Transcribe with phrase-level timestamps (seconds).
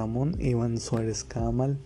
[0.00, 1.76] Ramón Iván Suárez Camal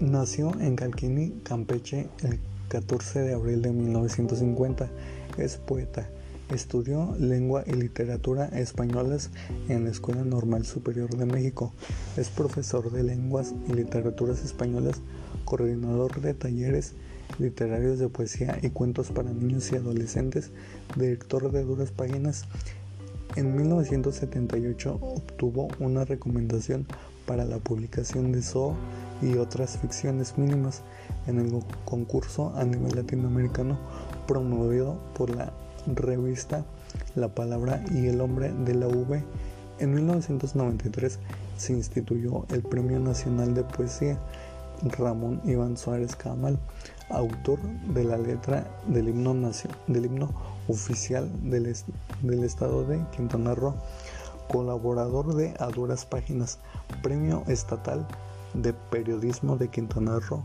[0.00, 4.90] nació en Calquini, Campeche, el 14 de abril de 1950.
[5.38, 6.10] Es poeta.
[6.50, 9.30] Estudió lengua y literatura españolas
[9.70, 11.72] en la Escuela Normal Superior de México.
[12.18, 15.00] Es profesor de lenguas y literaturas españolas,
[15.46, 16.92] coordinador de talleres
[17.38, 20.50] literarios de poesía y cuentos para niños y adolescentes,
[20.96, 22.44] director de duras páginas.
[23.36, 26.86] En 1978 obtuvo una recomendación
[27.26, 28.74] para la publicación de Zoo
[29.20, 30.80] y otras ficciones mínimas
[31.26, 31.52] en el
[31.84, 33.78] concurso a nivel latinoamericano
[34.26, 35.52] promovido por la
[35.86, 36.64] revista
[37.14, 39.22] La Palabra y el Hombre de la V.
[39.80, 41.18] En 1993
[41.58, 44.18] se instituyó el Premio Nacional de Poesía
[44.82, 46.58] Ramón Iván Suárez Camal,
[47.10, 47.60] autor
[47.92, 49.34] de la letra del himno,
[49.88, 51.74] del himno oficial del,
[52.22, 53.74] del estado de Quintana Roo,
[54.48, 56.58] colaborador de A Duras Páginas,
[57.02, 58.06] Premio Estatal
[58.54, 60.42] de Periodismo de Quintana Roo,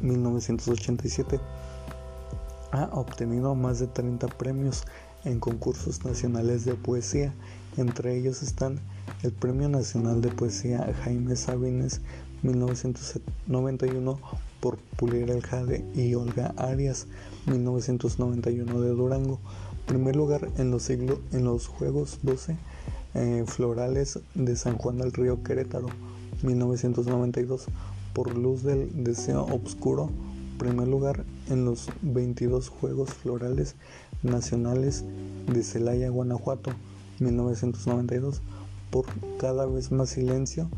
[0.00, 1.40] 1987.
[2.72, 4.84] Ha obtenido más de 30 premios
[5.24, 7.32] en concursos nacionales de poesía,
[7.76, 8.80] entre ellos están
[9.22, 12.00] el Premio Nacional de Poesía Jaime Sabines
[12.44, 14.18] 1991
[14.60, 17.06] por Pulir el Jade y Olga Arias
[17.46, 19.40] 1991 de Durango.
[19.86, 22.56] Primer lugar en los, siglos, en los Juegos 12
[23.14, 25.88] eh, Florales de San Juan del Río Querétaro
[26.42, 27.66] 1992
[28.12, 30.10] por Luz del Deseo Obscuro.
[30.58, 33.74] Primer lugar en los 22 Juegos Florales
[34.22, 35.04] Nacionales
[35.52, 36.72] de Celaya, Guanajuato
[37.20, 38.42] 1992
[38.90, 39.06] por
[39.38, 40.68] Cada vez más silencio.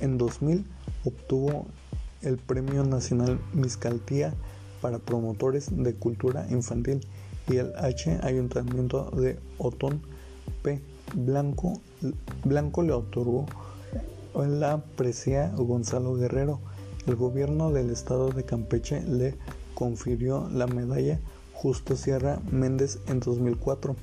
[0.00, 0.64] En 2000
[1.04, 1.66] obtuvo
[2.22, 4.34] el Premio Nacional Miscaltía
[4.80, 7.00] para promotores de cultura infantil
[7.48, 10.02] y el H Ayuntamiento de Otón
[10.62, 10.80] P.
[11.14, 11.80] Blanco,
[12.44, 13.46] Blanco le otorgó
[14.34, 16.60] la presea Gonzalo Guerrero.
[17.06, 19.36] El gobierno del estado de Campeche le
[19.74, 21.20] confirió la medalla
[21.52, 23.94] Justo Sierra Méndez en 2004.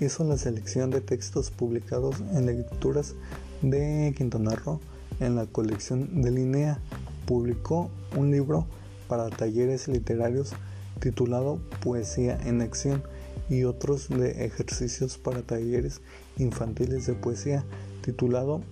[0.00, 3.14] Hizo la selección de textos publicados en lecturas
[3.62, 4.80] de Quintana Roo
[5.20, 6.80] en la colección de Linea.
[7.26, 8.66] Publicó un libro
[9.08, 10.52] para talleres literarios
[11.00, 13.02] titulado Poesía en Acción
[13.48, 16.00] y otros de ejercicios para talleres
[16.38, 17.64] infantiles de poesía
[18.02, 18.62] titulado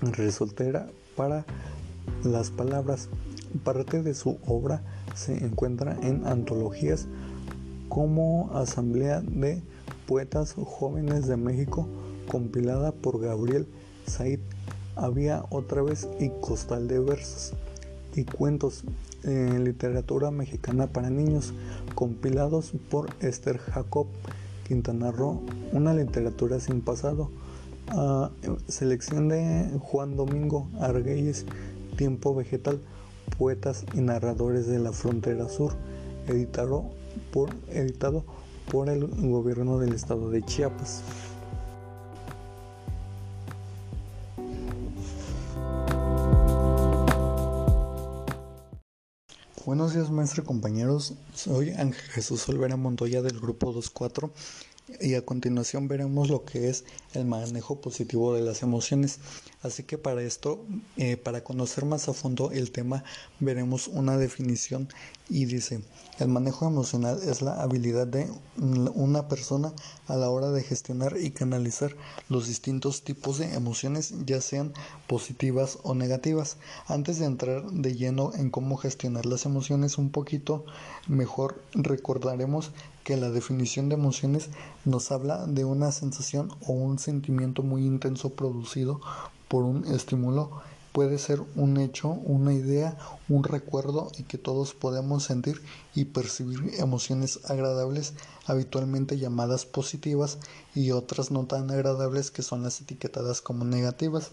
[0.00, 1.46] Resoltera para
[2.22, 3.08] las palabras.
[3.62, 4.82] Parte de su obra
[5.14, 7.06] se encuentra en antologías
[7.88, 9.62] como Asamblea de
[10.06, 11.88] Poetas Jóvenes de México,
[12.28, 13.66] compilada por Gabriel
[14.06, 14.40] Said
[14.96, 17.52] había otra vez y costal de versos
[18.14, 18.84] y cuentos
[19.24, 21.52] en literatura mexicana para niños
[21.94, 24.06] compilados por Esther Jacob
[24.66, 27.30] Quintana Roo, una literatura sin pasado.
[27.88, 28.30] Ah,
[28.66, 31.44] selección de Juan Domingo Arguelles,
[31.96, 32.80] Tiempo Vegetal,
[33.38, 35.74] Poetas y Narradores de la Frontera Sur,
[36.26, 36.84] editado
[37.30, 38.24] por, editado
[38.70, 41.02] por el gobierno del estado de Chiapas.
[49.74, 51.14] Buenos días, maestro compañeros.
[51.34, 54.30] Soy Ángel Jesús Olvera Montoya del grupo 24
[55.00, 59.18] y a continuación veremos lo que es el manejo positivo de las emociones.
[59.62, 60.64] Así que para esto,
[60.96, 63.02] eh, para conocer más a fondo el tema,
[63.40, 64.86] veremos una definición
[65.28, 65.82] y dice,
[66.18, 69.72] el manejo emocional es la habilidad de una persona
[70.06, 71.96] a la hora de gestionar y canalizar
[72.28, 74.72] los distintos tipos de emociones, ya sean
[75.06, 76.56] positivas o negativas.
[76.86, 80.64] Antes de entrar de lleno en cómo gestionar las emociones un poquito
[81.08, 82.70] mejor, recordaremos
[83.02, 84.50] que la definición de emociones
[84.84, 89.00] nos habla de una sensación o un sentimiento muy intenso producido
[89.48, 90.62] por un estímulo.
[90.94, 92.96] Puede ser un hecho, una idea,
[93.28, 95.60] un recuerdo y que todos podemos sentir
[95.92, 98.12] y percibir emociones agradables,
[98.46, 100.38] habitualmente llamadas positivas,
[100.72, 104.30] y otras no tan agradables que son las etiquetadas como negativas,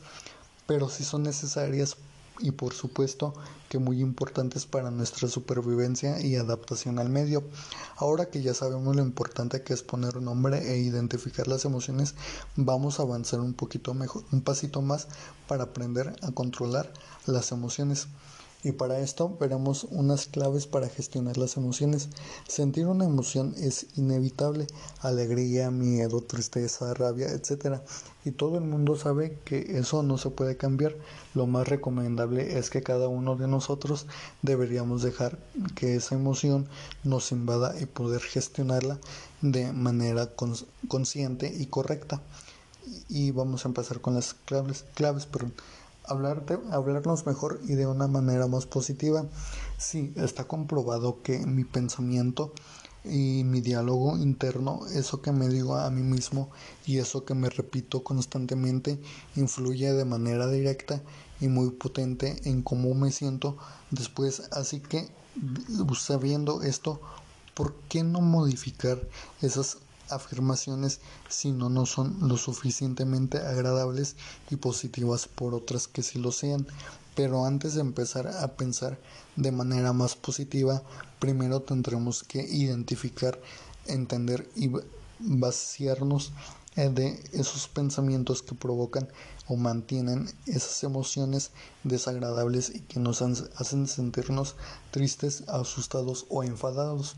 [0.68, 1.98] pero si son necesarias
[2.42, 3.34] y por supuesto
[3.70, 7.44] que muy importantes para nuestra supervivencia y adaptación al medio.
[7.96, 12.16] Ahora que ya sabemos lo importante que es poner nombre e identificar las emociones,
[12.56, 15.08] vamos a avanzar un poquito mejor, un pasito más
[15.48, 16.92] para aprender a controlar
[17.26, 18.08] las emociones.
[18.64, 22.10] Y para esto veremos unas claves para gestionar las emociones.
[22.48, 24.68] Sentir una emoción es inevitable,
[25.00, 27.80] alegría, miedo, tristeza, rabia, etc.
[28.24, 30.96] Y todo el mundo sabe que eso no se puede cambiar.
[31.34, 34.06] Lo más recomendable es que cada uno de nosotros
[34.44, 35.40] deberíamos dejar
[35.74, 36.68] que esa emoción
[37.04, 39.00] nos invada y poder gestionarla
[39.42, 40.30] de manera
[40.88, 42.22] consciente y correcta.
[43.10, 44.86] Y vamos a empezar con las claves.
[44.94, 45.54] claves perdón.
[46.12, 49.26] Hablarte, hablarnos mejor y de una manera más positiva.
[49.78, 52.54] Sí, está comprobado que mi pensamiento
[53.04, 56.52] y mi diálogo interno, eso que me digo a mí mismo
[56.86, 59.00] y eso que me repito constantemente,
[59.36, 61.02] influye de manera directa
[61.40, 63.58] y muy potente en cómo me siento
[63.90, 64.44] después.
[64.52, 65.10] Así que,
[65.98, 67.02] sabiendo esto,
[67.56, 69.02] ¿por qué no modificar
[69.42, 69.78] esas
[70.12, 71.00] afirmaciones
[71.30, 74.16] si no, no son lo suficientemente agradables
[74.50, 76.68] y positivas por otras que sí lo sean?
[77.16, 78.98] Pero antes de empezar a pensar
[79.36, 80.82] de manera más positiva,
[81.20, 83.40] primero tendremos que identificar,
[83.88, 84.72] entender y
[85.20, 86.32] vaciarnos
[86.76, 89.10] de esos pensamientos que provocan
[89.48, 91.52] o mantienen esas emociones
[91.84, 94.56] desagradables y que nos hacen sentirnos
[94.92, 97.18] tristes, asustados o enfadados.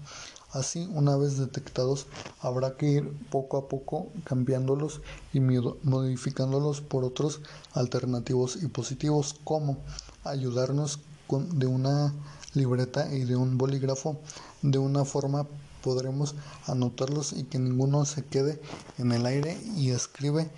[0.51, 2.05] Así, una vez detectados,
[2.39, 5.01] habrá que ir poco a poco cambiándolos
[5.33, 7.41] y modificándolos por otros
[7.73, 9.77] alternativos y positivos, como
[10.23, 12.13] ayudarnos con, de una
[12.53, 14.19] libreta y de un bolígrafo.
[14.61, 15.47] De una forma
[15.83, 16.33] podremos
[16.65, 18.59] anotarlos y que ninguno se quede
[18.97, 20.50] en el aire y escribe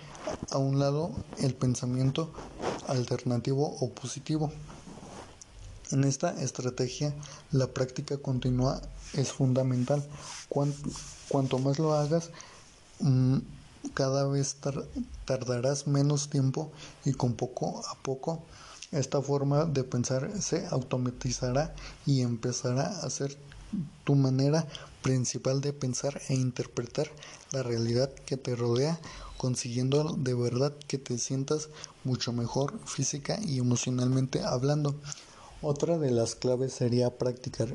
[0.50, 2.32] a un lado el pensamiento
[2.86, 4.52] alternativo o positivo.
[5.90, 7.14] En esta estrategia,
[7.52, 8.80] la práctica continua
[9.14, 10.02] es fundamental.
[10.48, 12.30] Cuanto, más lo hagas,
[13.00, 13.38] mm,
[13.94, 14.56] cada vez
[15.24, 16.72] tardarás menos tiempo
[17.04, 18.42] y con poco a poco
[18.92, 21.74] esta forma de pensar se automatizará
[22.04, 23.36] y empezará a ser
[24.04, 24.66] tu manera
[25.02, 27.08] principal de pensar e interpretar
[27.52, 28.98] la realidad que te rodea,
[29.36, 31.68] consiguiendo de verdad que te sientas
[32.04, 34.94] mucho mejor física y emocionalmente hablando.
[35.62, 37.68] Otra de las claves sería practicar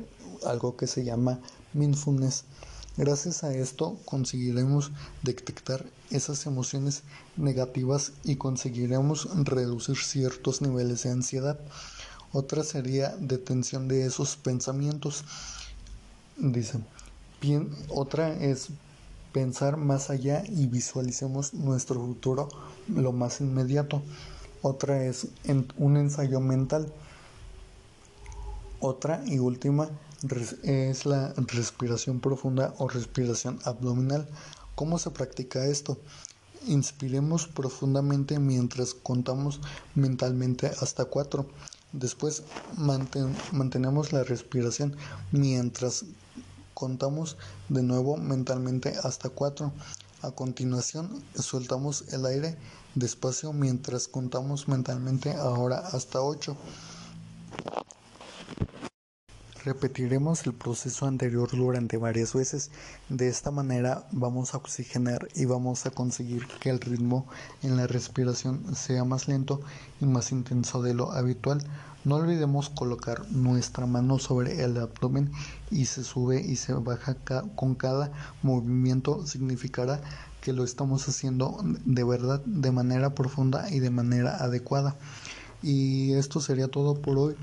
[0.46, 1.40] algo que se llama
[1.72, 2.44] mindfulness.
[2.96, 4.92] Gracias a esto conseguiremos
[5.22, 7.04] detectar esas emociones
[7.36, 11.58] negativas y conseguiremos reducir ciertos niveles de ansiedad.
[12.32, 15.24] Otra sería detención de esos pensamientos.
[16.36, 16.78] Dice,
[17.40, 18.68] bien, otra es
[19.32, 22.48] pensar más allá y visualicemos nuestro futuro
[22.88, 24.02] lo más inmediato.
[24.62, 25.28] Otra es
[25.76, 26.92] un ensayo mental.
[28.80, 29.90] Otra y última
[30.62, 34.26] es la respiración profunda o respiración abdominal.
[34.74, 35.98] ¿Cómo se practica esto?
[36.66, 39.60] Inspiremos profundamente mientras contamos
[39.94, 41.46] mentalmente hasta cuatro.
[41.92, 42.44] Después
[43.52, 44.96] mantenemos la respiración
[45.30, 46.04] mientras
[46.74, 47.36] contamos
[47.68, 49.72] de nuevo mentalmente hasta cuatro.
[50.22, 52.56] A continuación soltamos el aire
[52.94, 56.56] despacio mientras contamos mentalmente ahora hasta ocho.
[59.64, 62.72] Repetiremos el proceso anterior durante varias veces.
[63.08, 67.28] De esta manera vamos a oxigenar y vamos a conseguir que el ritmo
[67.62, 69.60] en la respiración sea más lento
[70.00, 71.62] y más intenso de lo habitual.
[72.04, 75.30] No olvidemos colocar nuestra mano sobre el abdomen
[75.70, 77.14] y se sube y se baja
[77.54, 78.10] con cada
[78.42, 79.24] movimiento.
[79.28, 80.00] Significará
[80.40, 84.96] que lo estamos haciendo de verdad, de manera profunda y de manera adecuada.
[85.62, 87.36] Y esto sería todo por hoy.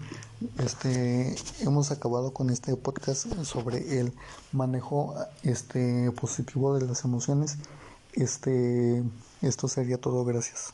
[0.57, 4.13] Este hemos acabado con este podcast sobre el
[4.51, 7.57] manejo este positivo de las emociones.
[8.13, 9.03] Este
[9.41, 10.73] esto sería todo, gracias.